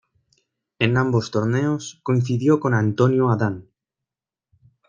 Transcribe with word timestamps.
En 0.79 0.97
ambos 0.97 1.29
torneos 1.29 1.99
coincidió 2.03 2.59
con 2.59 2.73
Antonio 2.73 3.29
Adán. 3.29 3.69